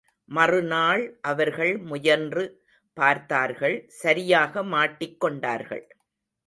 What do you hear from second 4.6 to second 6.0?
மாட்டிக் கொண்டார்கள்.